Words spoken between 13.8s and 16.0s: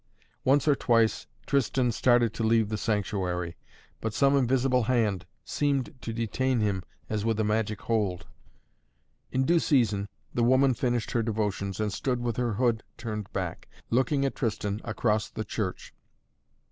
looking at Tristan across the church.